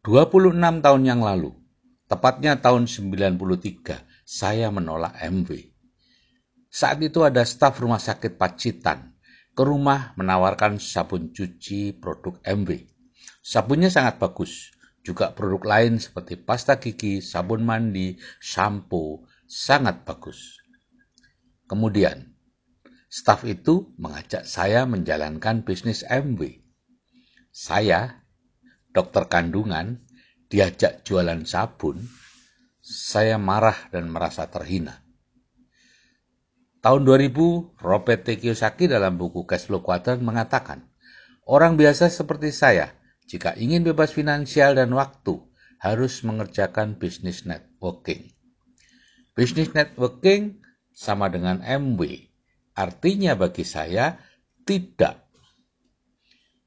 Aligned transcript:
26 0.00 0.80
tahun 0.80 1.02
yang 1.04 1.20
lalu, 1.20 1.52
tepatnya 2.08 2.56
tahun 2.56 2.88
93, 2.88 3.36
saya 4.24 4.72
menolak 4.72 5.12
MW. 5.20 5.76
Saat 6.72 7.04
itu 7.04 7.20
ada 7.20 7.44
staf 7.44 7.84
rumah 7.84 8.00
sakit 8.00 8.40
Pacitan 8.40 9.12
ke 9.52 9.60
rumah 9.60 10.16
menawarkan 10.16 10.80
sabun 10.80 11.36
cuci 11.36 12.00
produk 12.00 12.40
MW. 12.48 12.80
Sabunnya 13.44 13.92
sangat 13.92 14.16
bagus, 14.16 14.72
juga 15.04 15.36
produk 15.36 15.68
lain 15.68 16.00
seperti 16.00 16.40
pasta 16.40 16.80
gigi, 16.80 17.20
sabun 17.20 17.60
mandi, 17.68 18.16
shampoo, 18.40 19.28
sangat 19.44 20.08
bagus. 20.08 20.64
Kemudian, 21.68 22.24
staf 23.12 23.44
itu 23.44 23.92
mengajak 24.00 24.48
saya 24.48 24.88
menjalankan 24.88 25.60
bisnis 25.60 26.08
MW. 26.08 26.56
Saya 27.52 28.24
dokter 28.90 29.30
kandungan 29.30 30.02
diajak 30.50 31.06
jualan 31.06 31.46
sabun, 31.46 32.02
saya 32.82 33.38
marah 33.38 33.76
dan 33.94 34.10
merasa 34.10 34.50
terhina. 34.50 34.98
Tahun 36.80 37.02
2000, 37.04 37.76
Robert 37.84 38.20
T. 38.24 38.40
Kiyosaki 38.40 38.88
dalam 38.88 39.20
buku 39.20 39.44
Cash 39.44 39.68
Quadrant 39.68 40.24
mengatakan, 40.24 40.88
orang 41.44 41.76
biasa 41.76 42.08
seperti 42.08 42.50
saya, 42.50 42.96
jika 43.28 43.54
ingin 43.54 43.84
bebas 43.84 44.16
finansial 44.16 44.74
dan 44.74 44.90
waktu, 44.96 45.38
harus 45.78 46.24
mengerjakan 46.26 46.96
bisnis 46.96 47.44
networking. 47.46 48.32
Bisnis 49.36 49.70
networking 49.76 50.58
sama 50.90 51.30
dengan 51.30 51.62
MW, 51.62 52.32
artinya 52.74 53.38
bagi 53.38 53.62
saya 53.62 54.18
tidak 54.64 55.29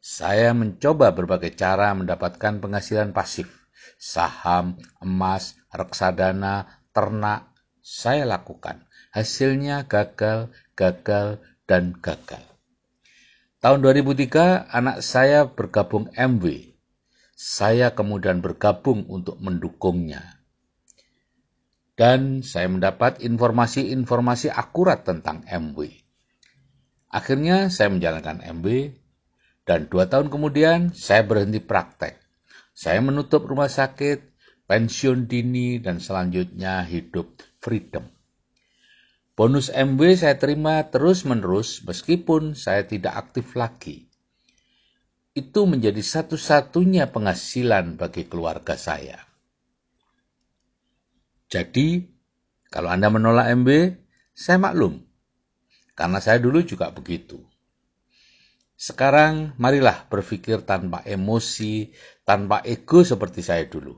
saya 0.03 0.51
mencoba 0.51 1.15
berbagai 1.15 1.55
cara 1.55 1.95
mendapatkan 1.95 2.59
penghasilan 2.59 3.15
pasif. 3.15 3.47
Saham, 3.95 4.75
emas, 4.99 5.55
reksadana, 5.71 6.83
ternak, 6.91 7.47
saya 7.79 8.27
lakukan. 8.27 8.83
Hasilnya 9.15 9.87
gagal, 9.87 10.51
gagal, 10.75 11.39
dan 11.63 11.95
gagal. 12.03 12.43
Tahun 13.63 13.79
2003, 13.79 14.67
anak 14.75 14.99
saya 14.99 15.47
bergabung 15.47 16.11
MW. 16.11 16.75
Saya 17.31 17.95
kemudian 17.95 18.43
bergabung 18.43 19.07
untuk 19.07 19.39
mendukungnya. 19.39 20.43
Dan 21.95 22.43
saya 22.43 22.67
mendapat 22.67 23.23
informasi-informasi 23.23 24.51
akurat 24.51 25.07
tentang 25.07 25.47
MW. 25.47 25.95
Akhirnya 27.07 27.71
saya 27.71 27.87
menjalankan 27.87 28.43
MW 28.59 28.99
dan 29.63 29.87
dua 29.87 30.11
tahun 30.11 30.27
kemudian 30.27 30.91
saya 30.91 31.23
berhenti 31.23 31.63
praktek. 31.63 32.19
Saya 32.73 32.99
menutup 32.99 33.47
rumah 33.47 33.71
sakit, 33.71 34.33
pensiun 34.67 35.29
dini, 35.29 35.79
dan 35.79 36.03
selanjutnya 36.03 36.83
hidup 36.83 37.39
freedom. 37.63 38.09
Bonus 39.33 39.73
MW 39.73 40.13
saya 40.13 40.37
terima 40.37 40.85
terus-menerus 40.93 41.81
meskipun 41.87 42.53
saya 42.53 42.85
tidak 42.85 43.17
aktif 43.17 43.57
lagi. 43.57 44.05
Itu 45.33 45.65
menjadi 45.65 45.97
satu-satunya 45.97 47.09
penghasilan 47.09 47.97
bagi 47.97 48.29
keluarga 48.29 48.77
saya. 48.77 49.17
Jadi, 51.49 52.05
kalau 52.69 52.93
Anda 52.93 53.09
menolak 53.09 53.49
MW, 53.57 53.97
saya 54.37 54.61
maklum. 54.61 55.01
Karena 55.93 56.21
saya 56.21 56.37
dulu 56.37 56.61
juga 56.61 56.89
begitu. 56.93 57.41
Sekarang 58.83 59.55
marilah 59.55 60.11
berpikir 60.11 60.67
tanpa 60.67 61.07
emosi, 61.07 61.95
tanpa 62.27 62.59
ego 62.67 63.07
seperti 63.07 63.39
saya 63.39 63.63
dulu. 63.63 63.95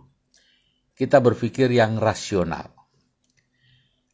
Kita 0.94 1.26
berpikir 1.26 1.74
yang 1.74 1.98
rasional. 1.98 2.70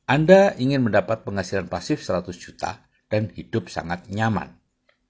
Anda 0.07 0.55
ingin 0.55 0.87
mendapat 0.87 1.27
penghasilan 1.27 1.67
pasif 1.67 1.99
100 1.99 2.31
juta 2.39 2.87
dan 3.11 3.27
hidup 3.35 3.67
sangat 3.67 4.07
nyaman. 4.07 4.55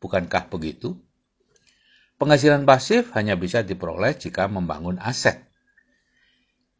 Bukankah 0.01 0.49
begitu? 0.49 0.97
Penghasilan 2.17 2.65
pasif 2.65 3.13
hanya 3.13 3.37
bisa 3.37 3.61
diperoleh 3.61 4.17
jika 4.17 4.49
membangun 4.49 4.97
aset. 4.97 5.45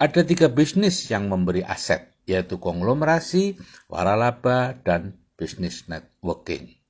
Ada 0.02 0.26
tiga 0.26 0.50
bisnis 0.50 1.06
yang 1.06 1.30
memberi 1.30 1.62
aset, 1.62 2.18
yaitu 2.26 2.58
konglomerasi, 2.58 3.62
waralaba, 3.94 4.74
dan 4.74 5.22
bisnis 5.38 5.86
networking 5.86 6.81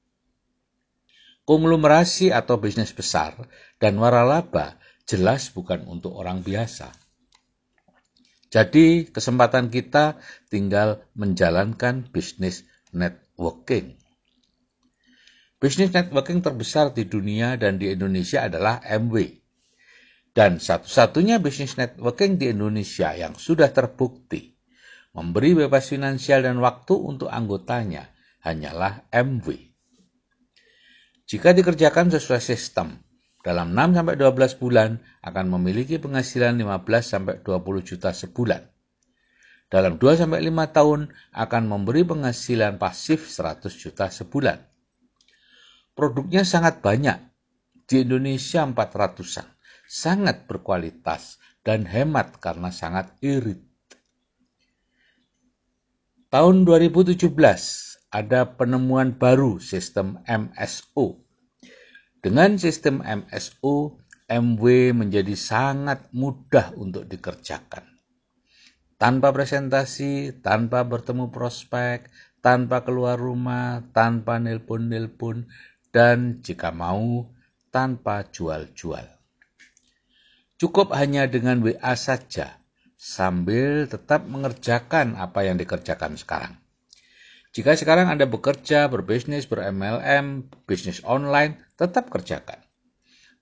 konglomerasi 1.51 2.31
atau 2.31 2.63
bisnis 2.63 2.95
besar, 2.95 3.35
dan 3.75 3.99
waralaba 3.99 4.79
jelas 5.03 5.51
bukan 5.51 5.83
untuk 5.83 6.15
orang 6.15 6.47
biasa. 6.47 6.95
Jadi, 8.47 9.11
kesempatan 9.11 9.67
kita 9.67 10.15
tinggal 10.47 11.03
menjalankan 11.11 12.07
bisnis 12.07 12.63
networking. 12.95 13.99
Bisnis 15.59 15.91
networking 15.91 16.39
terbesar 16.39 16.95
di 16.95 17.03
dunia 17.03 17.59
dan 17.59 17.75
di 17.75 17.91
Indonesia 17.91 18.47
adalah 18.47 18.79
MW. 18.87 19.43
Dan 20.31 20.63
satu-satunya 20.63 21.43
bisnis 21.43 21.75
networking 21.75 22.39
di 22.39 22.47
Indonesia 22.55 23.11
yang 23.11 23.35
sudah 23.35 23.75
terbukti 23.75 24.55
memberi 25.11 25.51
bebas 25.67 25.91
finansial 25.91 26.47
dan 26.47 26.63
waktu 26.63 26.95
untuk 26.95 27.27
anggotanya 27.27 28.07
hanyalah 28.39 29.03
MW. 29.11 29.70
Jika 31.29 31.53
dikerjakan 31.55 32.13
sesuai 32.13 32.41
sistem, 32.41 32.99
dalam 33.41 33.73
6-12 33.73 34.61
bulan 34.61 35.01
akan 35.25 35.45
memiliki 35.57 35.97
penghasilan 35.97 36.61
15-20 36.61 37.45
juta 37.81 38.13
sebulan. 38.13 38.61
Dalam 39.71 39.97
2-5 39.97 40.27
tahun 40.75 41.01
akan 41.31 41.63
memberi 41.65 42.03
penghasilan 42.03 42.75
pasif 42.77 43.31
100 43.31 43.71
juta 43.71 44.11
sebulan. 44.11 44.59
Produknya 45.95 46.43
sangat 46.43 46.83
banyak, 46.83 47.17
di 47.87 48.07
Indonesia 48.07 48.63
400-an, 48.63 49.47
sangat 49.83 50.47
berkualitas 50.47 51.39
dan 51.67 51.83
hemat 51.83 52.39
karena 52.39 52.71
sangat 52.71 53.11
irit. 53.19 53.59
Tahun 56.31 56.63
2017, 56.63 57.27
ada 58.11 58.43
penemuan 58.59 59.15
baru 59.15 59.63
sistem 59.63 60.19
MSO. 60.27 61.23
Dengan 62.19 62.59
sistem 62.59 62.99
MSO, 62.99 63.97
MW 64.27 64.91
menjadi 64.91 65.33
sangat 65.33 66.11
mudah 66.11 66.75
untuk 66.75 67.07
dikerjakan. 67.07 67.87
Tanpa 68.99 69.33
presentasi, 69.33 70.43
tanpa 70.45 70.85
bertemu 70.85 71.33
prospek, 71.33 72.05
tanpa 72.45 72.85
keluar 72.85 73.17
rumah, 73.17 73.81
tanpa 73.95 74.37
nelpon-nelpon, 74.37 75.49
dan 75.89 76.45
jika 76.45 76.69
mau, 76.69 77.25
tanpa 77.73 78.27
jual-jual. 78.29 79.07
Cukup 80.61 80.93
hanya 80.93 81.25
dengan 81.25 81.65
WA 81.65 81.97
saja, 81.97 82.61
sambil 82.93 83.89
tetap 83.89 84.29
mengerjakan 84.29 85.17
apa 85.17 85.49
yang 85.49 85.57
dikerjakan 85.57 86.21
sekarang. 86.21 86.60
Jika 87.51 87.75
sekarang 87.75 88.07
Anda 88.07 88.23
bekerja, 88.31 88.87
berbisnis, 88.87 89.43
ber-MLM, 89.43 90.47
bisnis 90.63 91.03
online, 91.03 91.59
tetap 91.75 92.07
kerjakan. 92.07 92.63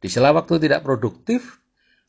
Di 0.02 0.10
sela 0.10 0.34
waktu 0.34 0.58
tidak 0.58 0.82
produktif, 0.82 1.62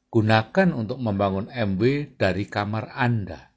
gunakan 0.08 0.72
untuk 0.72 0.96
membangun 0.96 1.52
MW 1.52 2.16
dari 2.16 2.48
kamar 2.48 2.96
Anda. 2.96 3.52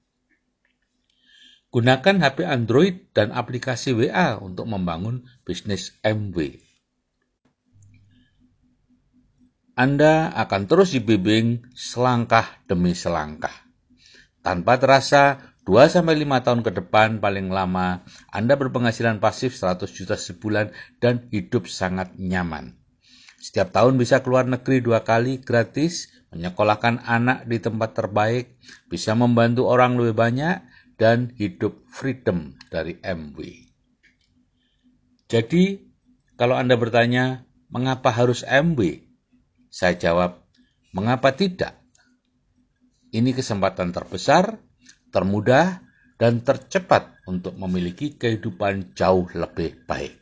Gunakan 1.72 2.22
HP 2.22 2.46
Android 2.46 2.96
dan 3.16 3.34
aplikasi 3.34 3.96
WA 3.96 4.38
untuk 4.38 4.68
membangun 4.68 5.26
bisnis 5.48 5.96
MW. 6.04 6.60
Anda 9.74 10.30
akan 10.38 10.70
terus 10.70 10.94
dibimbing 10.94 11.74
selangkah 11.74 12.46
demi 12.70 12.94
selangkah. 12.94 13.56
Tanpa 14.46 14.78
terasa, 14.78 15.53
2-5 15.64 16.04
tahun 16.44 16.60
ke 16.60 16.72
depan 16.76 17.24
paling 17.24 17.48
lama, 17.48 18.04
Anda 18.28 18.60
berpenghasilan 18.60 19.24
pasif 19.24 19.56
100 19.56 19.88
juta 19.96 20.20
sebulan 20.20 20.76
dan 21.00 21.32
hidup 21.32 21.72
sangat 21.72 22.12
nyaman. 22.20 22.76
Setiap 23.40 23.72
tahun 23.72 23.96
bisa 23.96 24.20
keluar 24.24 24.44
negeri 24.44 24.84
dua 24.84 25.08
kali 25.08 25.40
gratis, 25.40 26.12
menyekolahkan 26.36 27.04
anak 27.08 27.48
di 27.48 27.64
tempat 27.64 27.96
terbaik, 27.96 28.60
bisa 28.92 29.16
membantu 29.16 29.68
orang 29.72 29.96
lebih 29.96 30.16
banyak, 30.16 30.64
dan 31.00 31.32
hidup 31.36 31.84
freedom 31.92 32.60
dari 32.68 33.00
MW. 33.00 33.68
Jadi, 35.32 35.80
kalau 36.36 36.60
Anda 36.60 36.76
bertanya, 36.76 37.48
mengapa 37.72 38.12
harus 38.12 38.44
MW? 38.44 39.00
Saya 39.72 39.96
jawab, 39.96 40.44
mengapa 40.92 41.32
tidak? 41.32 41.80
Ini 43.16 43.32
kesempatan 43.32 43.96
terbesar 43.96 44.60
termudah, 45.14 45.86
dan 46.18 46.42
tercepat 46.42 47.14
untuk 47.30 47.54
memiliki 47.62 48.18
kehidupan 48.18 48.98
jauh 48.98 49.30
lebih 49.38 49.86
baik. 49.86 50.18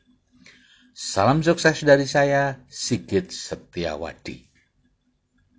Salam 0.92 1.40
sukses 1.40 1.80
dari 1.88 2.04
saya, 2.04 2.60
Sigit 2.68 3.32
Setiawadi. 3.32 4.51